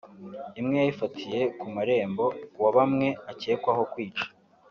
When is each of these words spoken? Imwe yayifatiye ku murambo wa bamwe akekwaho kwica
Imwe 0.59 0.75
yayifatiye 0.81 1.39
ku 1.59 1.65
murambo 1.73 2.25
wa 2.61 2.69
bamwe 2.75 3.07
akekwaho 3.31 3.83
kwica 3.93 4.25